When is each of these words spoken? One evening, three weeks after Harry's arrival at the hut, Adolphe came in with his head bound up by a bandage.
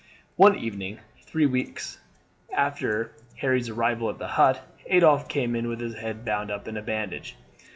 One 0.35 0.55
evening, 0.57 0.97
three 1.27 1.45
weeks 1.45 1.99
after 2.51 3.11
Harry's 3.37 3.69
arrival 3.69 4.09
at 4.09 4.17
the 4.17 4.29
hut, 4.29 4.59
Adolphe 4.89 5.27
came 5.27 5.55
in 5.55 5.67
with 5.67 5.79
his 5.79 5.93
head 5.93 6.25
bound 6.25 6.49
up 6.49 6.65
by 6.65 6.71
a 6.71 6.81
bandage. 6.81 7.35